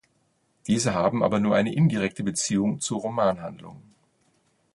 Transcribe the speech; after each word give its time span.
Diese 0.65 0.95
haben 0.95 1.21
aber 1.21 1.39
nur 1.39 1.55
eine 1.55 1.75
indirekte 1.75 2.23
Beziehung 2.23 2.79
zur 2.79 3.01
Romanhandlung. 3.01 3.83